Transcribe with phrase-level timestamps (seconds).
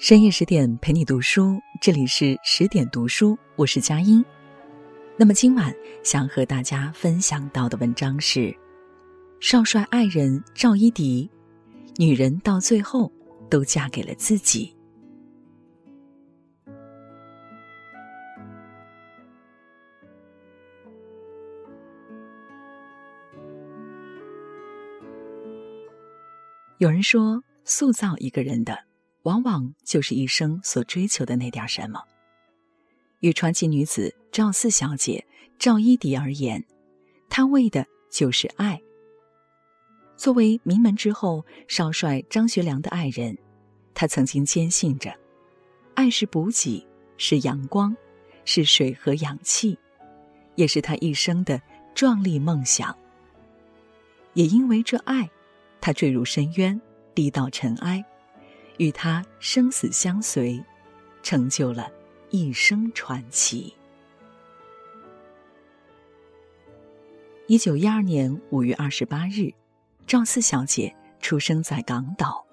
[0.00, 4.24] 深夜十点陪你读书，这里是十点读书，我是佳音。
[5.16, 5.74] 那么今晚
[6.04, 8.56] 想和大家分享到的文章是：
[9.40, 11.28] 少帅爱人赵一荻，
[11.96, 13.12] 女人到最后
[13.50, 14.72] 都嫁给了自己。
[26.76, 28.87] 有人说，塑造一个人的。
[29.22, 32.00] 往往就是一生所追求的那点什么。
[33.20, 35.26] 与传奇女子赵四小姐
[35.58, 36.64] 赵一荻而言，
[37.28, 38.80] 她为的就是爱。
[40.16, 43.36] 作为名门之后少帅张学良的爱人，
[43.92, 45.12] 她曾经坚信着，
[45.94, 47.96] 爱是补给，是阳光，
[48.44, 49.76] 是水和氧气，
[50.54, 51.60] 也是她一生的
[51.94, 52.96] 壮丽梦想。
[54.34, 55.28] 也因为这爱，
[55.80, 56.80] 她坠入深渊，
[57.14, 58.04] 低到尘埃。
[58.78, 60.64] 与他生死相随，
[61.22, 61.90] 成就了
[62.30, 63.74] 一生传奇。
[67.48, 69.52] 一九一二年五月二十八日，
[70.06, 72.46] 赵四小姐出生在港岛。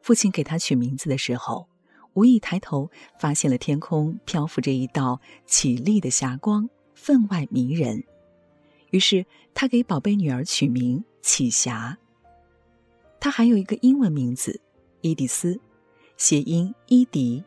[0.00, 1.68] 父亲给她取名字的时候，
[2.14, 8.02] 无意抬头发现了天空漂浮着一道绮丽的霞光，分外迷人。
[8.90, 11.96] 于是他给宝贝女儿取名启霞。
[13.20, 14.60] 她还有一个英文名字。
[15.02, 15.60] 伊迪丝，
[16.16, 17.42] 谐音伊迪，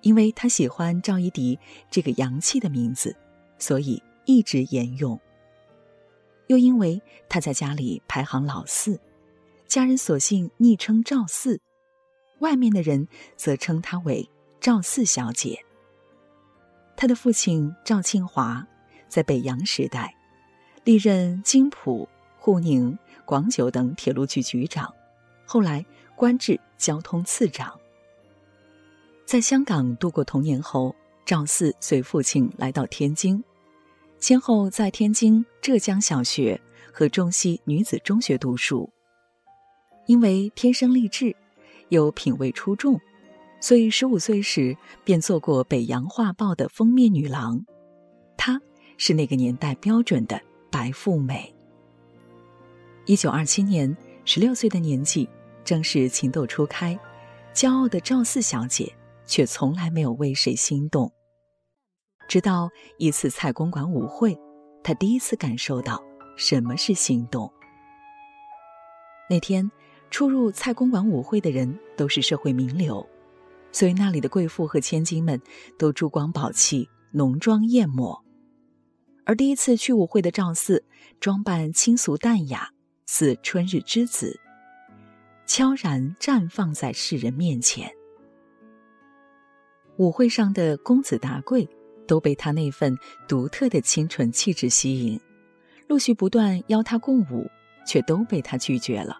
[0.00, 1.58] 因为他喜欢赵一迪
[1.90, 3.16] 这个洋气的名字，
[3.58, 5.18] 所以一直沿用。
[6.46, 9.00] 又因为他在家里排行老四，
[9.66, 11.60] 家人索性昵称赵四，
[12.38, 15.58] 外面的人则称她为赵四小姐。
[16.96, 18.64] 他的父亲赵庆华，
[19.08, 20.14] 在北洋时代，
[20.84, 24.94] 历任金浦、沪宁、广九等铁路局局长，
[25.44, 25.84] 后来。
[26.18, 27.72] 官至交通次长。
[29.24, 33.42] 在香港度过童年后，赵四随父亲来到天津，
[34.18, 36.60] 先后在天津浙江小学
[36.92, 38.90] 和中西女子中学读书。
[40.06, 41.36] 因为天生丽质，
[41.90, 42.98] 又品味出众，
[43.60, 47.64] 所以十五岁时便做过《北洋画报》的封面女郎。
[48.36, 48.60] 她
[48.96, 51.54] 是那个年代标准的白富美。
[53.04, 55.28] 一九二七年，十六岁的年纪。
[55.64, 56.98] 正是情窦初开，
[57.54, 58.92] 骄傲的赵四小姐
[59.26, 61.12] 却从来没有为谁心动。
[62.28, 64.38] 直到一次蔡公馆舞会，
[64.82, 66.02] 她第一次感受到
[66.36, 67.50] 什么是心动。
[69.30, 69.70] 那天，
[70.10, 73.06] 出入蔡公馆舞会的人都是社会名流，
[73.72, 75.40] 所以那里的贵妇和千金们
[75.78, 78.24] 都珠光宝气、浓妆艳抹。
[79.26, 80.82] 而第一次去舞会的赵四，
[81.20, 82.70] 装扮清俗淡雅，
[83.04, 84.40] 似春日之子。
[85.48, 87.90] 悄然绽放在世人面前。
[89.96, 91.66] 舞会上的公子达贵
[92.06, 92.94] 都被他那份
[93.26, 95.18] 独特的清纯气质吸引，
[95.88, 97.50] 陆续不断邀他共舞，
[97.86, 99.18] 却都被他拒绝了。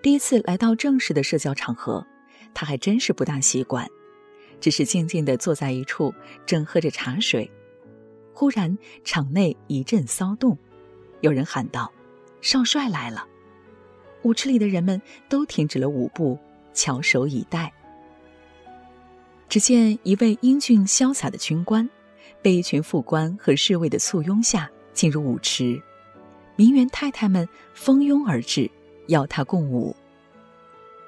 [0.00, 2.06] 第一次来到正式的社交场合，
[2.54, 3.86] 他还真是不大习惯，
[4.60, 6.14] 只是静静地坐在一处，
[6.46, 7.50] 正喝着茶水。
[8.32, 10.56] 忽然，场内一阵骚动，
[11.20, 11.92] 有人喊道
[12.40, 13.26] ：“少帅来了！”
[14.22, 16.38] 舞池里的人们都停止了舞步，
[16.72, 17.72] 翘首以待。
[19.48, 21.88] 只见一位英俊潇洒的军官，
[22.40, 25.82] 被一群副官和侍卫的簇拥下进入舞池，
[26.54, 28.70] 名媛太太们蜂拥而至，
[29.08, 29.94] 邀他共舞。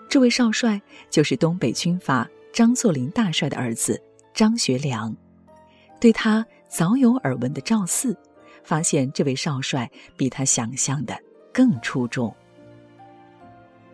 [0.08, 4.02] 这位少帅就是东北军阀张作霖大帅的儿子
[4.34, 5.14] 张学良。
[6.00, 8.16] 对他早有耳闻的赵四，
[8.64, 11.16] 发现这位少帅比他想象的
[11.52, 12.34] 更出众。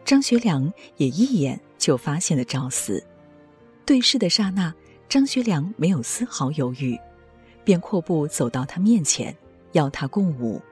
[0.08, 3.04] 张学良也一眼就发现了赵四，
[3.84, 4.74] 对视的刹那，
[5.06, 6.98] 张学良没有丝毫犹豫，
[7.62, 9.36] 便阔步走到他面前，
[9.72, 10.62] 邀他共舞。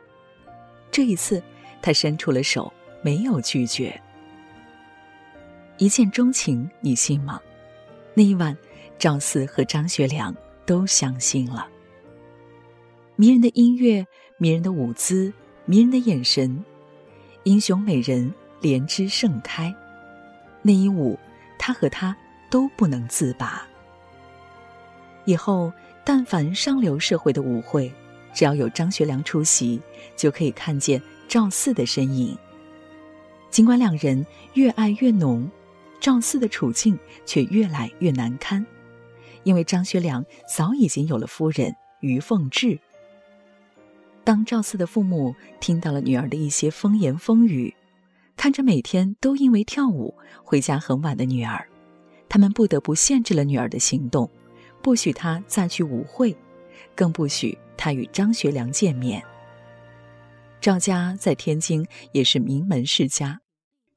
[0.91, 1.43] 这一次，
[1.83, 4.00] 他伸出了手，没有拒绝。
[5.77, 7.39] 一见钟情，你信吗？
[8.15, 8.56] 那一晚，
[8.99, 10.35] 赵四和张学良
[10.65, 11.69] 都相信了。
[13.17, 14.06] 迷人的音乐，
[14.39, 15.31] 迷人的舞姿，
[15.67, 16.65] 迷人的眼神，
[17.43, 18.32] 英雄美人。
[18.67, 19.73] 莲枝盛开，
[20.61, 21.17] 那一舞，
[21.57, 22.17] 他和她
[22.51, 23.65] 都不能自拔。
[25.25, 25.73] 以后，
[26.05, 27.93] 但凡上流社会的舞会，
[28.35, 29.81] 只要有张学良出席，
[30.17, 32.37] 就可以看见赵四的身影。
[33.53, 35.49] 尽管两人越爱越浓，
[36.01, 38.67] 赵四的处境却越来越难堪，
[39.45, 42.77] 因为张学良早已经有了夫人于凤至。
[44.25, 47.73] 当赵四的父母听到了女儿的一些风言风语，
[48.37, 51.67] 看着每天都因为跳舞回家很晚的女儿，
[52.29, 54.31] 他们不得不限制了女儿的行动，
[54.83, 56.37] 不许她再去舞会，
[56.94, 59.23] 更不许她与张学良见面。
[60.61, 63.41] 赵家在天津也是名门世家，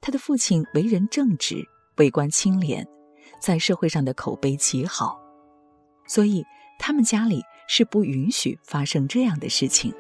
[0.01, 2.87] 他的父亲为人正直，为官清廉，
[3.41, 5.19] 在社会上的口碑极好，
[6.07, 6.45] 所以
[6.77, 9.93] 他们家里是不允许发生这样的事情。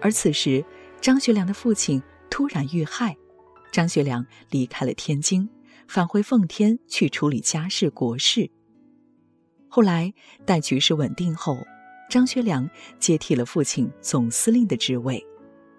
[0.00, 0.64] 而此时，
[1.00, 3.16] 张学良的父亲突然遇害，
[3.72, 5.48] 张学良离开了天津，
[5.88, 8.50] 返回奉天去处理家事国事。
[9.68, 10.12] 后来，
[10.44, 11.58] 待局势稳定后，
[12.08, 12.68] 张学良
[12.98, 15.24] 接替了父亲总司令的职位，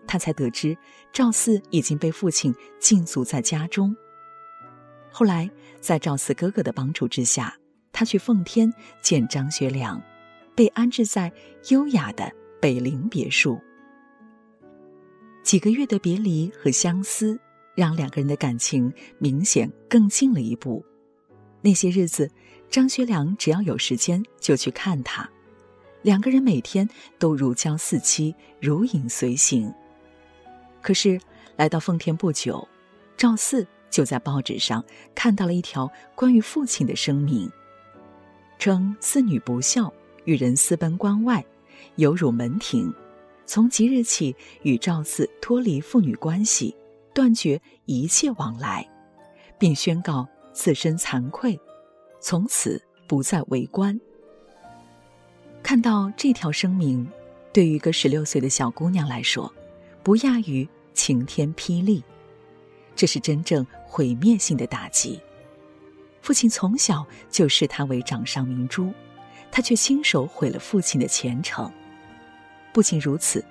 [0.05, 0.77] 他才得知
[1.11, 3.95] 赵四已经被父亲禁足在家中。
[5.09, 5.49] 后来，
[5.79, 7.55] 在赵四哥哥的帮助之下，
[7.91, 8.71] 他去奉天
[9.01, 10.01] 见张学良，
[10.55, 11.31] 被安置在
[11.69, 13.59] 优雅的北陵别墅。
[15.47, 17.39] 几个月的别离和相思，
[17.73, 20.83] 让两个人的感情明显更近了一步。
[21.61, 22.29] 那些日子，
[22.69, 25.29] 张学良只要有时间就去看他，
[26.01, 26.85] 两个人每天
[27.17, 29.73] 都如胶似漆，如影随形。
[30.81, 31.17] 可是
[31.55, 32.67] 来到奉天不久，
[33.15, 34.83] 赵四就在报纸上
[35.15, 37.49] 看到了一条关于父亲的声明，
[38.59, 39.93] 称四女不孝，
[40.25, 41.41] 与人私奔关外，
[41.95, 42.93] 有辱门庭。
[43.47, 46.75] 从即日起，与赵四脱离父女关系，
[47.13, 48.87] 断绝一切往来，
[49.57, 51.57] 并宣告自身惭愧，
[52.19, 53.99] 从此不再为官。
[55.63, 57.09] 看到这条声明，
[57.53, 59.51] 对于一个十六岁的小姑娘来说，
[60.03, 62.03] 不亚于晴天霹雳，
[62.97, 65.19] 这是真正毁灭性的打击。
[66.21, 68.91] 父亲从小就视她为掌上明珠，
[69.49, 71.71] 她却亲手毁了父亲的前程。
[72.77, 73.43] 不仅如此，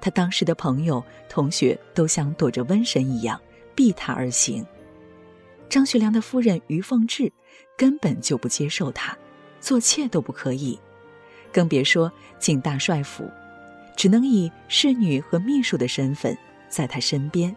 [0.00, 3.40] 他当时的朋友、同学都像躲着瘟神一样
[3.74, 4.64] 避他而行。
[5.68, 7.32] 张学良的夫人于凤至
[7.76, 9.18] 根本就不接受他，
[9.60, 10.78] 做妾都不可以，
[11.52, 13.28] 更别说进大帅府，
[13.96, 16.38] 只能以侍女和秘书的身份
[16.68, 17.56] 在他身边。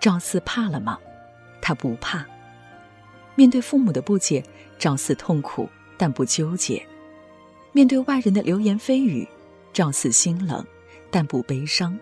[0.00, 0.98] 赵四怕了吗？
[1.60, 2.26] 他不怕。
[3.36, 4.42] 面对父母的不解，
[4.80, 6.84] 赵四痛苦但不纠结。
[7.74, 9.26] 面对外人的流言蜚语，
[9.72, 10.64] 赵四心冷，
[11.10, 11.98] 但不悲伤；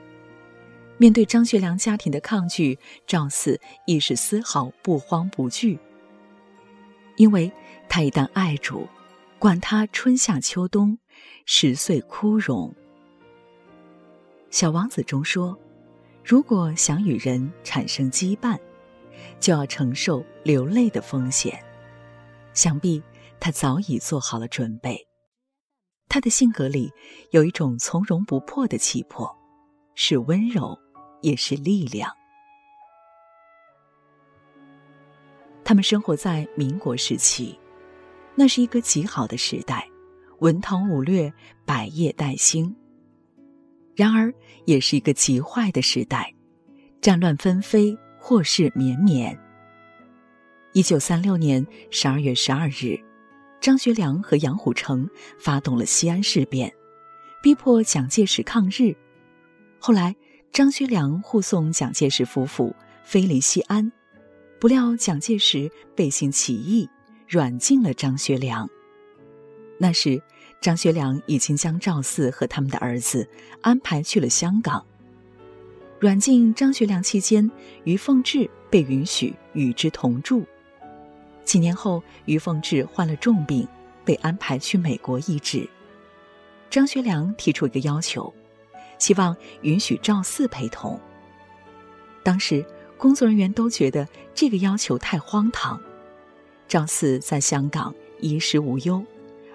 [0.98, 2.76] 面对张学良家庭的抗拒，
[3.06, 5.78] 赵四亦是丝毫不慌不惧。
[7.14, 7.52] 因为
[7.88, 8.88] 他一旦爱主，
[9.38, 10.98] 管他春夏秋冬，
[11.46, 12.74] 十岁枯荣。
[14.50, 15.56] 《小王子》中说
[16.24, 18.58] ：“如果想与人产生羁绊，
[19.38, 21.62] 就要承受流泪的风险。”
[22.54, 23.00] 想必
[23.38, 25.09] 他早已做好了准备。
[26.10, 26.92] 他的性格里
[27.30, 29.30] 有一种从容不迫的气魄，
[29.94, 30.76] 是温柔，
[31.22, 32.10] 也是力量。
[35.62, 37.56] 他们生活在民国时期，
[38.34, 39.88] 那是一个极好的时代，
[40.40, 41.32] 文韬武略，
[41.64, 42.74] 百业待兴。
[43.94, 44.34] 然而，
[44.64, 46.34] 也是一个极坏的时代，
[47.00, 49.38] 战乱纷飞，祸事绵绵。
[50.72, 52.98] 一九三六年十二月十二日。
[53.60, 55.08] 张学良和杨虎城
[55.38, 56.72] 发动了西安事变，
[57.42, 58.96] 逼迫蒋介石抗日。
[59.78, 60.16] 后来，
[60.50, 62.74] 张学良护送蒋介石夫妇
[63.04, 63.92] 飞离西安，
[64.58, 66.88] 不料蒋介石背信起义，
[67.28, 68.68] 软禁了张学良。
[69.78, 70.22] 那时，
[70.62, 73.28] 张学良已经将赵四和他们的儿子
[73.60, 74.84] 安排去了香港。
[75.98, 77.50] 软禁张学良期间，
[77.84, 80.46] 于凤至被允许与之同住。
[81.44, 83.66] 几年后，于凤至患了重病，
[84.04, 85.68] 被安排去美国医治。
[86.70, 88.32] 张学良提出一个要求，
[88.98, 90.98] 希望允许赵四陪同。
[92.22, 92.64] 当时
[92.96, 95.80] 工作人员都觉得这个要求太荒唐。
[96.68, 99.04] 赵四在香港衣食无忧，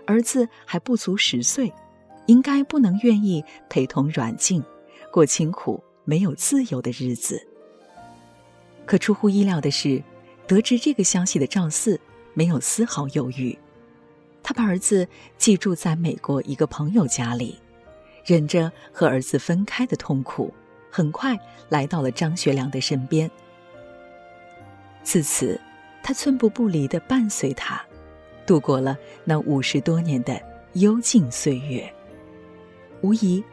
[0.05, 1.71] 儿子还不足十岁，
[2.25, 4.61] 应该不能愿意陪同软禁，
[5.11, 7.41] 过清苦没有自由的日子。
[8.85, 10.03] 可出乎意料的是。
[10.47, 11.99] 得知这个消息的赵四
[12.33, 13.57] 没有丝毫犹豫，
[14.43, 17.59] 他把儿子寄住在美国一个朋友家里，
[18.23, 20.53] 忍着和儿子分开的痛苦，
[20.91, 21.35] 很快
[21.69, 23.29] 来到了张学良的身边。
[25.03, 25.59] 自此，
[26.03, 27.83] 他寸步不离的伴随他，
[28.45, 30.39] 度过了那五十多年的
[30.73, 31.91] 幽静岁月。
[33.01, 33.43] 无疑，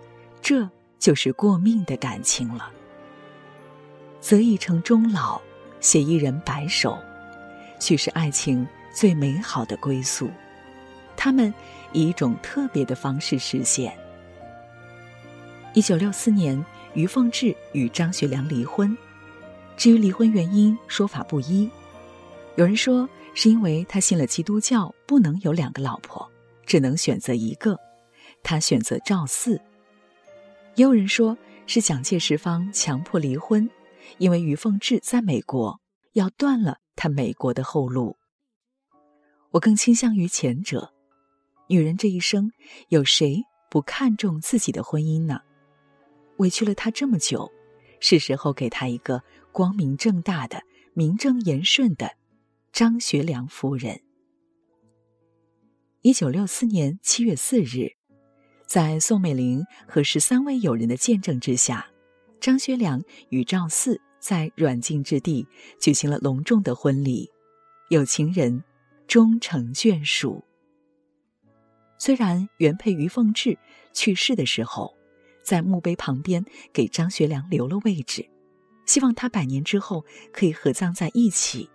[0.43, 0.69] 这
[0.99, 2.71] 就是过命的感情了。
[4.21, 5.41] 择一城终老。
[5.83, 6.99] 写一人白首，
[7.79, 10.31] 许是爱情最美好的归宿。
[11.17, 11.53] 他们
[11.93, 13.95] 以一种特别的方式实现。
[15.75, 18.97] 一九六四年，于凤至与张学良离婚。
[19.77, 21.69] 至于离婚原因，说法不一。
[22.57, 26.31] 有人说是因为他信了基督教，不能有两个老婆，
[26.65, 27.79] 只能选择一个，
[28.43, 29.61] 他选择赵四。
[30.75, 31.37] 也有人说
[31.67, 33.69] 是蒋介石方强迫离婚，
[34.19, 35.81] 因为于凤至在美国，
[36.13, 38.17] 要断了他美国的后路。
[39.51, 40.93] 我更倾向于前者。
[41.69, 42.51] 女人这一生，
[42.89, 45.41] 有谁不看重自己的婚姻呢？
[46.39, 47.51] 委屈了她这么久，
[48.01, 52.13] 是时候给她一个光明正大的、名正言顺的
[52.73, 54.03] 张学良夫人。
[56.03, 57.93] 一九六四年七月四日，
[58.67, 61.92] 在宋美龄和十三位友人的见证之下，
[62.43, 65.47] 张学良与赵四在软禁之地
[65.79, 67.31] 举行了隆重的婚礼，
[67.89, 68.65] 有情人
[69.07, 70.43] 终成眷属。
[71.99, 73.57] 虽然原配于凤至
[73.93, 74.93] 去世的时候，
[75.45, 78.29] 在墓碑旁边给张学良留了位置，
[78.87, 81.71] 希望他百年之后可以合葬在一起，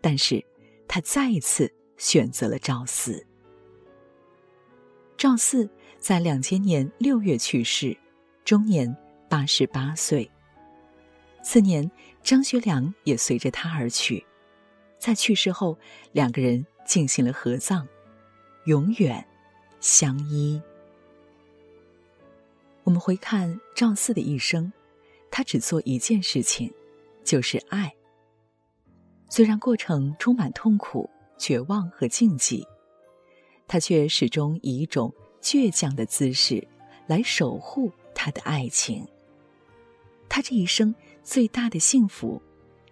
[0.00, 0.44] 但是
[0.88, 3.24] 他再一次选择了赵四。
[5.16, 7.96] 赵四在两千年六月去世，
[8.44, 8.92] 终年
[9.28, 10.30] 八十八岁。
[11.42, 11.90] 次年，
[12.22, 14.24] 张学良也随着他而去，
[14.98, 15.78] 在去世后，
[16.12, 17.86] 两个人进行了合葬，
[18.64, 19.26] 永远。
[19.78, 20.60] 相依。
[22.82, 24.72] 我们回看赵四的一生，
[25.30, 26.72] 他只做一件事情，
[27.22, 27.94] 就是爱。
[29.28, 32.66] 虽然过程充满痛苦、绝望和禁忌，
[33.68, 36.66] 他却始终以一种倔强的姿势
[37.06, 39.06] 来守护他的爱情。
[40.28, 42.40] 他这一生最大的幸福，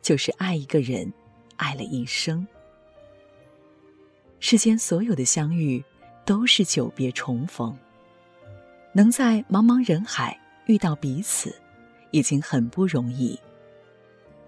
[0.03, 1.13] 就是爱一个人，
[1.57, 2.47] 爱了一生。
[4.41, 5.85] 世间所有的相遇。
[6.27, 7.77] 都是久别重逢，
[8.95, 11.55] 能在茫茫人海遇到彼此，
[12.13, 13.39] 已经很不容易。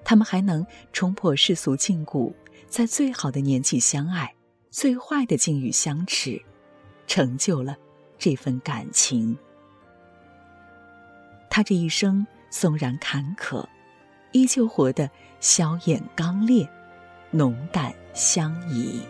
[0.02, 2.32] 他们还能冲破世俗禁锢，
[2.66, 4.34] 在最好的年纪相爱，
[4.70, 6.40] 最坏的境遇相持，
[7.06, 7.76] 成就了
[8.18, 9.36] 这份感情。
[11.50, 13.64] 他这一生纵然坎坷，
[14.32, 15.10] 依旧活得
[15.40, 16.68] 萧眼刚烈，
[17.30, 19.00] 浓淡相宜。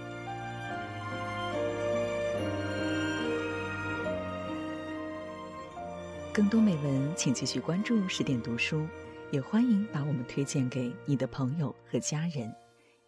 [6.32, 8.86] 更多美文，请继续关注十点读书，
[9.30, 12.54] 也欢迎把我们推荐给你的朋友和家人，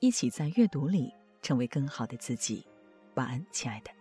[0.01, 2.67] 一起在阅读里成为更好的自己。
[3.17, 3.98] 晚安，亲爱的。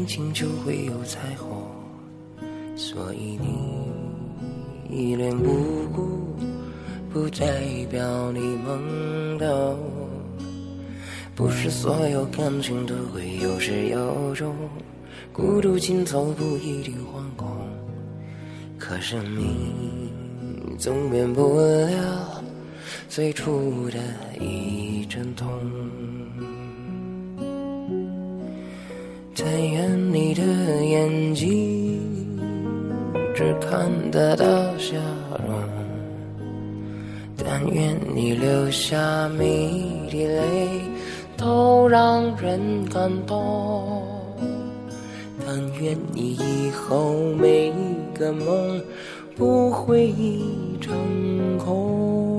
[0.00, 1.62] 天晴就会有彩虹，
[2.74, 3.90] 所以你
[4.88, 6.38] 一脸无辜，
[7.12, 9.78] 不代表你懵懂。
[11.34, 14.56] 不是所有感情都会有始有终，
[15.34, 17.46] 孤独尽头不一定惶恐，
[18.78, 20.08] 可生命
[20.78, 22.42] 总免不了
[23.06, 23.98] 最初的
[24.42, 25.46] 一阵痛。
[29.42, 30.42] 但愿你的
[30.84, 31.98] 眼睛
[33.34, 34.44] 只看得到
[34.76, 34.96] 笑
[35.46, 35.58] 容，
[37.36, 39.70] 但愿你流下每
[40.10, 40.68] 滴泪
[41.38, 44.02] 都让人感动，
[45.46, 48.82] 但愿你以后每一个梦
[49.36, 50.12] 不会
[50.82, 52.29] 成空。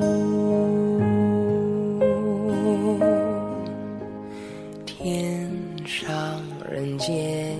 [7.12, 7.58] 人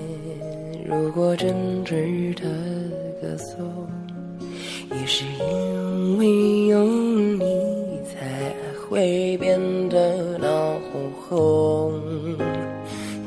[0.78, 2.44] 间，如果真值得
[3.22, 3.60] 歌颂，
[4.92, 7.44] 也是因为有你
[8.06, 8.54] 才
[8.90, 10.48] 会变得闹
[10.92, 12.02] 哄哄。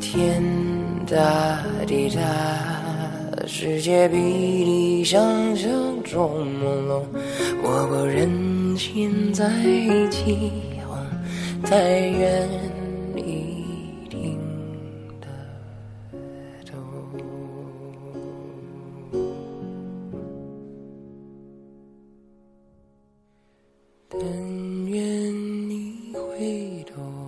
[0.01, 0.43] 天
[1.07, 2.23] 大地大，
[3.47, 5.21] 世界比你想
[5.57, 5.71] 象
[6.03, 7.03] 中朦胧。
[7.63, 9.45] 我不忍心再
[10.11, 10.51] 起
[10.87, 10.97] 哄，
[24.21, 27.24] 但愿你回头